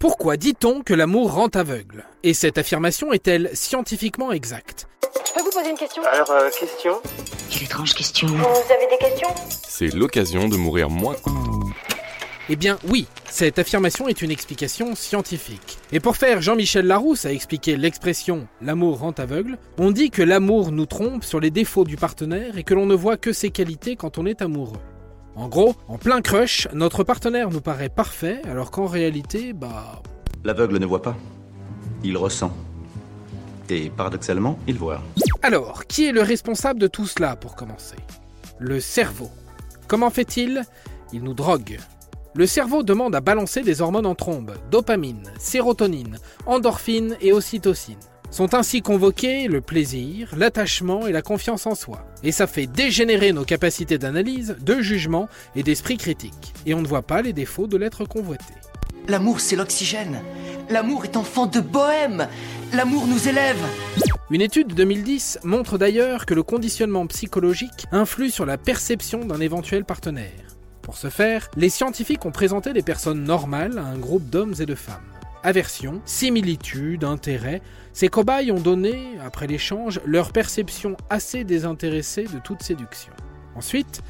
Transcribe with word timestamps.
Pourquoi 0.00 0.38
dit-on 0.38 0.80
que 0.80 0.94
l'amour 0.94 1.34
rend 1.34 1.48
aveugle? 1.48 2.06
Et 2.22 2.32
cette 2.32 2.56
affirmation 2.56 3.12
est-elle 3.12 3.50
scientifiquement 3.52 4.32
exacte? 4.32 4.88
Je 5.26 5.34
peux 5.34 5.42
vous 5.42 5.50
poser 5.50 5.68
une 5.68 5.76
question? 5.76 6.02
Alors, 6.10 6.30
euh, 6.30 6.48
question? 6.58 6.94
Quelle 7.50 7.64
étrange 7.64 7.92
question. 7.92 8.28
Vous 8.28 8.34
avez 8.34 8.86
des 8.90 8.96
questions? 8.98 9.28
C'est 9.68 9.94
l'occasion 9.94 10.48
de 10.48 10.56
mourir 10.56 10.88
moins. 10.88 11.16
Eh 12.48 12.56
bien 12.56 12.78
oui, 12.88 13.08
cette 13.28 13.58
affirmation 13.58 14.08
est 14.08 14.22
une 14.22 14.30
explication 14.30 14.94
scientifique. 14.94 15.76
Et 15.92 16.00
pour 16.00 16.16
faire 16.16 16.40
Jean-Michel 16.40 16.86
Larousse 16.86 17.26
a 17.26 17.32
expliqué 17.34 17.76
l'expression 17.76 18.48
l'amour 18.62 19.00
rend 19.00 19.12
aveugle, 19.18 19.58
on 19.76 19.90
dit 19.90 20.10
que 20.10 20.22
l'amour 20.22 20.72
nous 20.72 20.86
trompe 20.86 21.24
sur 21.24 21.40
les 21.40 21.50
défauts 21.50 21.84
du 21.84 21.96
partenaire 21.96 22.56
et 22.56 22.64
que 22.64 22.72
l'on 22.72 22.86
ne 22.86 22.94
voit 22.94 23.18
que 23.18 23.34
ses 23.34 23.50
qualités 23.50 23.96
quand 23.96 24.16
on 24.16 24.24
est 24.24 24.40
amoureux. 24.40 24.80
En 25.36 25.48
gros, 25.48 25.74
en 25.88 25.96
plein 25.96 26.20
crush, 26.20 26.68
notre 26.72 27.04
partenaire 27.04 27.50
nous 27.50 27.60
paraît 27.60 27.88
parfait 27.88 28.42
alors 28.44 28.70
qu'en 28.70 28.86
réalité, 28.86 29.52
bah... 29.52 30.02
L'aveugle 30.44 30.78
ne 30.78 30.86
voit 30.86 31.02
pas. 31.02 31.16
Il 32.02 32.16
ressent. 32.16 32.52
Et 33.68 33.90
paradoxalement, 33.90 34.58
il 34.66 34.76
voit. 34.76 35.00
Alors, 35.42 35.86
qui 35.86 36.06
est 36.06 36.12
le 36.12 36.22
responsable 36.22 36.80
de 36.80 36.88
tout 36.88 37.06
cela 37.06 37.36
pour 37.36 37.54
commencer? 37.54 37.96
Le 38.58 38.80
cerveau. 38.80 39.30
Comment 39.86 40.10
fait-il? 40.10 40.62
Il 41.12 41.22
nous 41.22 41.34
drogue. 41.34 41.78
Le 42.34 42.46
cerveau 42.46 42.82
demande 42.82 43.14
à 43.14 43.20
balancer 43.20 43.62
des 43.62 43.80
hormones 43.80 44.06
en 44.06 44.14
trombe, 44.14 44.52
dopamine, 44.70 45.30
sérotonine, 45.38 46.18
endorphine 46.46 47.16
et 47.20 47.32
ocytocine. 47.32 47.98
Sont 48.30 48.54
ainsi 48.54 48.80
convoqués 48.80 49.48
le 49.48 49.60
plaisir, 49.60 50.32
l'attachement 50.36 51.08
et 51.08 51.12
la 51.12 51.20
confiance 51.20 51.66
en 51.66 51.74
soi. 51.74 52.06
Et 52.22 52.30
ça 52.30 52.46
fait 52.46 52.68
dégénérer 52.68 53.32
nos 53.32 53.44
capacités 53.44 53.98
d'analyse, 53.98 54.56
de 54.60 54.80
jugement 54.80 55.28
et 55.56 55.64
d'esprit 55.64 55.96
critique. 55.96 56.54
Et 56.64 56.74
on 56.74 56.80
ne 56.80 56.86
voit 56.86 57.02
pas 57.02 57.22
les 57.22 57.32
défauts 57.32 57.66
de 57.66 57.76
l'être 57.76 58.04
convoité. 58.04 58.54
L'amour, 59.08 59.40
c'est 59.40 59.56
l'oxygène. 59.56 60.22
L'amour 60.68 61.04
est 61.04 61.16
enfant 61.16 61.46
de 61.46 61.58
bohème. 61.58 62.28
L'amour 62.72 63.08
nous 63.08 63.26
élève. 63.26 63.58
Une 64.30 64.42
étude 64.42 64.68
de 64.68 64.74
2010 64.74 65.40
montre 65.42 65.76
d'ailleurs 65.76 66.24
que 66.24 66.34
le 66.34 66.44
conditionnement 66.44 67.08
psychologique 67.08 67.86
influe 67.90 68.30
sur 68.30 68.46
la 68.46 68.58
perception 68.58 69.24
d'un 69.24 69.40
éventuel 69.40 69.84
partenaire. 69.84 70.30
Pour 70.82 70.96
ce 70.96 71.08
faire, 71.08 71.48
les 71.56 71.68
scientifiques 71.68 72.24
ont 72.24 72.30
présenté 72.30 72.72
des 72.72 72.82
personnes 72.82 73.24
normales 73.24 73.78
à 73.78 73.82
un 73.82 73.98
groupe 73.98 74.30
d'hommes 74.30 74.54
et 74.60 74.66
de 74.66 74.76
femmes. 74.76 75.00
Aversion, 75.42 76.02
similitude, 76.04 77.02
intérêt, 77.02 77.62
ces 77.94 78.08
cobayes 78.08 78.52
ont 78.52 78.60
donné, 78.60 79.16
après 79.24 79.46
l'échange, 79.46 79.98
leur 80.04 80.32
perception 80.32 80.98
assez 81.08 81.44
désintéressée 81.44 82.24
de 82.24 82.38
toute 82.38 82.62
séduction. 82.62 83.12
Ensuite, 83.56 84.02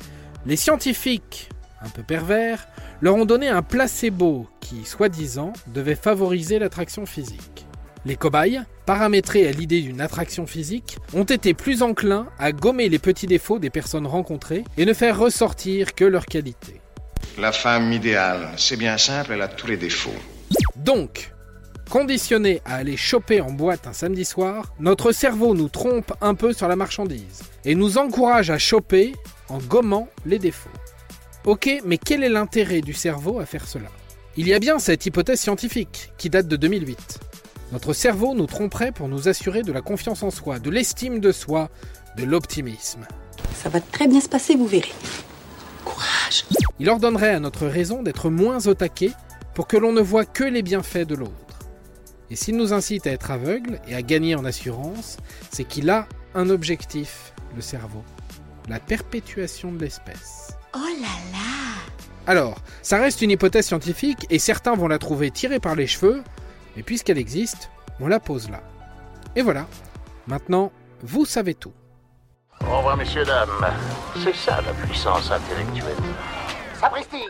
les 0.45 0.57
scientifiques, 0.57 1.49
un 1.81 1.89
peu 1.89 2.03
pervers, 2.03 2.67
leur 3.01 3.15
ont 3.15 3.27
donné 3.27 3.49
un 3.49 3.63
placebo 3.63 4.49
qui, 4.61 4.85
soi-disant, 4.85 5.53
devait 5.69 5.95
favoriser 5.95 6.59
l'attraction 6.59 7.07
physique. 7.07 7.65
Les 8.05 8.17
cobayes, 8.17 8.63
paramétrés 8.85 9.47
à 9.47 9.53
l'idée 9.53 9.83
d'une 9.83 10.01
attraction 10.01 10.47
physique, 10.47 10.99
ont 11.15 11.25
été 11.25 11.55
plus 11.55 11.83
enclins 11.83 12.27
à 12.39 12.51
gommer 12.51 12.89
les 12.89 12.99
petits 12.99 13.27
défauts 13.27 13.59
des 13.59 13.71
personnes 13.71 14.07
rencontrées 14.07 14.65
et 14.77 14.85
ne 14.85 14.95
faire 14.95 15.19
ressortir 15.19 15.95
que 15.95 16.05
leurs 16.05 16.27
qualités. 16.27 16.81
La 17.39 17.53
femme 17.53 17.93
idéale, 17.93 18.49
c'est 18.57 18.77
bien 18.77 18.99
simple, 18.99 19.33
elle 19.33 19.43
a 19.43 19.49
tous 19.49 19.69
les 19.69 19.77
défauts. 19.77 20.11
Donc, 20.85 21.35
conditionné 21.91 22.63
à 22.65 22.77
aller 22.77 22.97
choper 22.97 23.43
en 23.43 23.51
boîte 23.51 23.87
un 23.87 23.93
samedi 23.93 24.25
soir, 24.25 24.73
notre 24.81 25.13
cerveau 25.13 25.55
nous 25.55 25.69
trompe 25.69 26.13
un 26.23 26.35
peu 26.35 26.55
sur 26.55 26.69
la 26.69 26.77
marchandise 26.77 27.43
et 27.67 27.75
nous 27.75 27.99
encourage 27.99 28.51
à 28.51 28.57
choper 28.57 29.15
en 29.49 29.59
gommant 29.59 30.09
les 30.25 30.39
défauts. 30.39 30.71
Ok, 31.45 31.71
mais 31.85 31.99
quel 31.99 32.25
est 32.25 32.31
l'intérêt 32.31 32.81
du 32.81 32.95
cerveau 32.95 33.41
à 33.41 33.47
faire 33.47 33.67
cela? 33.67 33.89
Il 34.37 34.49
y 34.49 34.55
a 34.55 34.59
bien 34.59 34.79
cette 34.79 35.05
hypothèse 35.05 35.41
scientifique 35.41 36.13
qui 36.17 36.31
date 36.31 36.49
de 36.49 36.57
2008. 36.57 37.19
Notre 37.73 37.93
cerveau 37.93 38.35
nous 38.35 38.47
tromperait 38.47 38.93
pour 38.93 39.09
nous 39.09 39.29
assurer 39.29 39.63
de 39.63 39.73
la 39.73 39.83
confiance 39.83 40.23
en 40.23 40.31
soi, 40.31 40.59
de 40.59 40.71
l'estime 40.71 41.21
de 41.21 41.31
soi, 41.31 41.69
de 42.17 42.25
l'optimisme. 42.25 43.07
Ça 43.55 43.69
va 43.69 43.81
très 43.81 44.09
bien 44.09 44.21
se 44.21 44.29
passer, 44.29 44.57
vous 44.57 44.67
verrez. 44.67 44.93
Courage. 45.85 46.45
Il 46.79 46.89
ordonnerait 46.89 47.35
à 47.35 47.41
notre 47.41 47.67
raison 47.67 48.03
d'être 48.03 48.31
moins 48.31 48.67
au 48.67 48.75
taquet 48.75 49.13
pour 49.61 49.69
que 49.69 49.77
l'on 49.77 49.93
ne 49.93 50.01
voit 50.01 50.25
que 50.25 50.43
les 50.43 50.63
bienfaits 50.63 51.07
de 51.07 51.15
l'autre. 51.15 51.59
Et 52.31 52.35
s'il 52.35 52.57
nous 52.57 52.73
incite 52.73 53.07
à 53.07 53.11
être 53.11 53.31
aveugle 53.31 53.79
et 53.87 53.95
à 53.95 54.01
gagner 54.01 54.35
en 54.35 54.47
assurance, 54.47 55.19
c'est 55.51 55.65
qu'il 55.65 55.91
a 55.91 56.09
un 56.35 56.49
objectif, 56.49 57.35
le 57.55 57.61
cerveau, 57.61 58.03
la 58.71 58.81
perpétuation 58.81 59.71
de 59.71 59.79
l'espèce. 59.79 60.57
Oh 60.75 60.79
là 60.79 61.13
là 61.31 61.93
Alors, 62.27 62.57
ça 62.81 62.97
reste 62.97 63.21
une 63.21 63.33
hypothèse 63.33 63.67
scientifique 63.67 64.27
et 64.31 64.39
certains 64.39 64.75
vont 64.75 64.89
la 64.89 64.99
trouver 64.99 65.31
tirée 65.31 65.61
par 65.61 65.75
les 65.75 65.87
cheveux, 65.87 66.25
mais 66.75 66.83
puisqu'elle 66.83 67.19
existe, 67.19 67.71
on 68.01 68.09
la 68.09 68.19
pose 68.19 68.49
là. 68.49 68.63
Et 69.37 69.43
voilà, 69.43 69.67
maintenant, 70.27 70.73
vous 71.03 71.27
savez 71.27 71.53
tout. 71.53 71.75
Au 72.63 72.79
revoir, 72.79 72.97
messieurs, 72.97 73.27
dames. 73.27 73.51
C'est 74.25 74.35
ça 74.35 74.63
la 74.63 74.73
puissance 74.73 75.31
intellectuelle. 75.31 75.97
Sapristi 76.81 77.27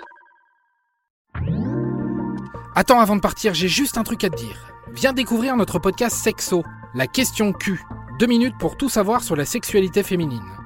Attends, 2.76 3.00
avant 3.00 3.16
de 3.16 3.20
partir, 3.20 3.52
j'ai 3.52 3.68
juste 3.68 3.98
un 3.98 4.04
truc 4.04 4.22
à 4.22 4.30
te 4.30 4.36
dire. 4.36 4.56
Viens 4.92 5.12
découvrir 5.12 5.56
notre 5.56 5.80
podcast 5.80 6.16
Sexo, 6.16 6.62
la 6.94 7.08
question 7.08 7.52
Q. 7.52 7.84
Deux 8.20 8.26
minutes 8.26 8.58
pour 8.60 8.76
tout 8.76 8.88
savoir 8.88 9.24
sur 9.24 9.34
la 9.34 9.44
sexualité 9.44 10.04
féminine. 10.04 10.59